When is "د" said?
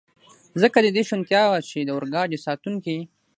0.81-0.87, 1.83-1.89